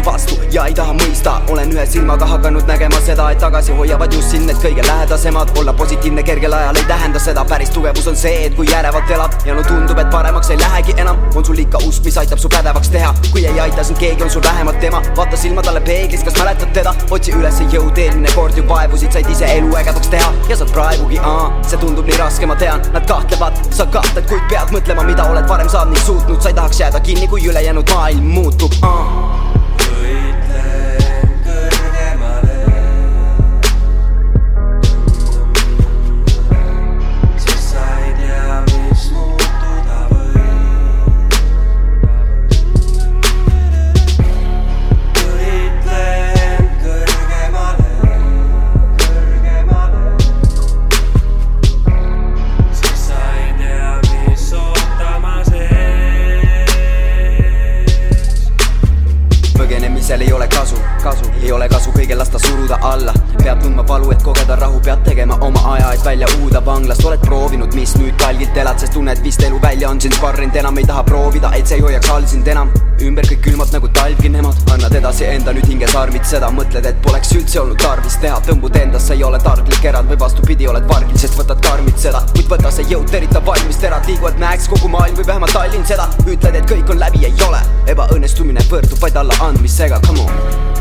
[0.00, 1.32] su vastu ja ei taha mõista.
[1.50, 5.52] Olen ühe silmaga hakanud nägema seda, et tagasi hoiavad just sind need kõige lähedasemad.
[5.58, 9.36] Olla positiivne kergel ajal ei tähenda seda, päris tugevus on see, et kui järevalt elad
[9.46, 12.48] ja no tundub, et paremaks ei lähegi enam, on sul ikka usk, mis aitab su
[12.48, 13.12] pädevaks teha.
[13.32, 16.72] kui ei aita sind keegi, on sul vähemalt tema, vaata silma talle peeglis, kas mäletad
[16.76, 20.32] teda, otsi üles jõud, eelmine kord ju vaevusid, said ise elu ägedaks teha.
[20.48, 21.20] Ja saad praegugi,
[21.68, 25.48] see tundub nii raske, ma tean, nad kahtlevad, sa kahtled, kuid pead mõtlema, mida oled
[25.48, 29.49] varem saanud ning suutnud, sa ei tahaks jääda kinni, kui ülejäänud maailm muutub
[30.00, 30.40] Wait.
[30.48, 30.69] land.
[60.40, 63.12] Ole kasu, kasu, ei ole kasu kõigel lasta suruda alla.
[63.42, 67.20] Peab tundma valu, et kogeda rahu, pead tegema oma aja, et välja uuda vanglast oled
[67.26, 70.88] proovinud, mis nüüd kalgilt elad, sest tunned vist elu välja on sind sparrinud, enam ei
[70.88, 72.72] taha proovida, et see ei hoiaks all sind enam
[73.06, 77.32] ümber kõik külmad nagu talvgi nemad, annad edasi enda nüüd hinges armitseda, mõtled, et poleks
[77.36, 81.38] üldse olnud tarvis teha, tõmbud endasse, ei ole targlik erand või vastupidi, oled vargil, sest
[81.40, 85.16] võtad karmid seda, kuid võta see jõud, terita valmis terad, liigu, et näeks kogu maailm
[85.20, 90.02] või vähemalt Tallinn seda, ütled, et kõik on läbi, ei ole, ebaõnnestumine võrdub vaid allaandmisega,
[90.06, 90.79] come on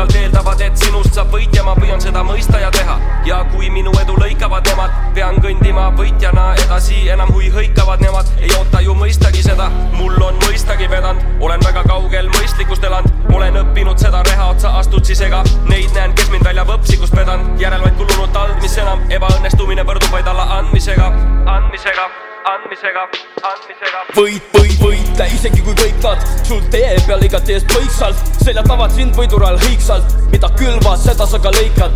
[0.00, 2.96] pelgalt eeldavad, et sinust saab võitja, ma püüan seda mõista ja teha.
[3.26, 8.48] ja kui minu edu lõikavad nemad, pean kõndima võitjana edasi, enam hui hõikavad nemad, ei
[8.56, 9.68] oota ju mõistagi seda.
[9.92, 15.04] mul on mõistagi vedanud, olen väga kaugel mõistlikust elanud, olen õppinud seda reha otsa astud
[15.04, 15.42] siis ega
[21.90, 23.02] andmisega andmisega,
[23.42, 24.00] andmisega.
[24.16, 29.18] võit, võit, võitle, isegi kui kõik nad sul tee peal igati eest põiksalt, seljatavad sind
[29.18, 31.94] võidural hõiksalt, mida külvad, seda sa ka lõikad.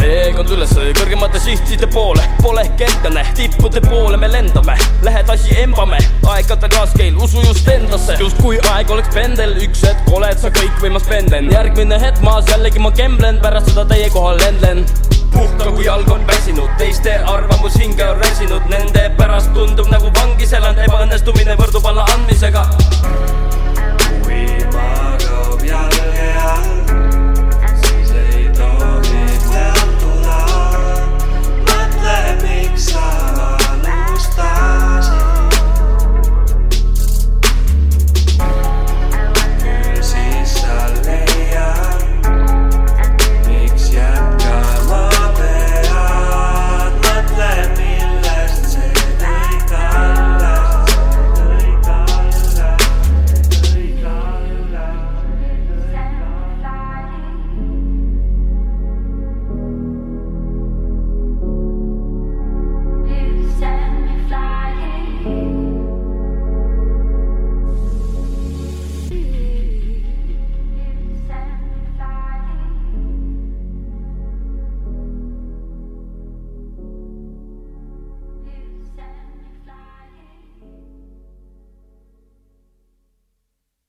[0.00, 5.98] Teekond üles kõrgemate sihtide poole, pole kergene, tippude poole me lendame, lähedasi embame,
[6.30, 10.52] aeg on veel raskeil, usu just endasse, justkui aeg oleks pendel, üks hetk oled sa
[10.56, 14.86] kõikvõimas pendlen, järgmine hetk maas jällegi ma kemblen, pärast seda teie kohal lendlen.
[15.30, 19.04] Puhka, kui jalg on väsinud, teiste arvamus hinge on räsinud, nende
[19.54, 22.64] tundub nagu vangis elanud, ebaõnnestumine võrdub alla andmisega